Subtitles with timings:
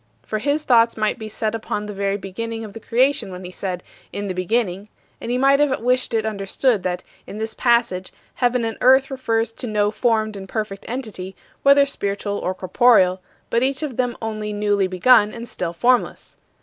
[0.23, 3.51] For his thoughts might be set upon the very beginning of the creation when he
[3.51, 4.89] said, "In the beginning";
[5.21, 9.51] and he might have wished it understood that, in this passage, "heaven and earth" refers
[9.51, 14.51] to no formed and perfect entity, whether spiritual or corporeal, but each of them only
[14.51, 16.35] newly begun and still formless.